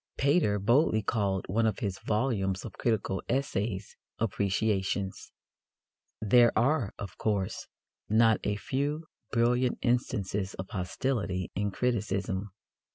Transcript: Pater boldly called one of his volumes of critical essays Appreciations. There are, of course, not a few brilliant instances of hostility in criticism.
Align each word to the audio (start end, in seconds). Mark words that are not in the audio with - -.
Pater 0.17 0.57
boldly 0.57 1.03
called 1.03 1.45
one 1.47 1.67
of 1.67 1.77
his 1.77 1.99
volumes 1.99 2.65
of 2.65 2.73
critical 2.73 3.21
essays 3.29 3.95
Appreciations. 4.17 5.31
There 6.19 6.51
are, 6.57 6.91
of 6.97 7.19
course, 7.19 7.67
not 8.09 8.39
a 8.43 8.55
few 8.55 9.05
brilliant 9.31 9.77
instances 9.83 10.55
of 10.55 10.69
hostility 10.69 11.51
in 11.53 11.69
criticism. 11.69 12.49